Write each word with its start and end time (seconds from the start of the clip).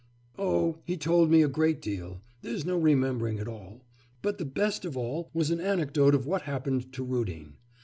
'Oh, 0.39 0.79
he 0.83 0.97
told 0.97 1.29
me 1.29 1.43
a 1.43 1.47
great 1.47 1.79
deal; 1.79 2.21
there's 2.41 2.65
no 2.65 2.75
remembering 2.75 3.37
it 3.37 3.47
all. 3.47 3.81
But 4.23 4.39
the 4.39 4.45
best 4.45 4.83
of 4.83 4.97
all 4.97 5.29
was 5.31 5.51
an 5.51 5.59
anecdote 5.59 6.15
of 6.15 6.25
what 6.25 6.41
happened 6.41 6.91
to 6.93 7.03
Rudin. 7.03 7.53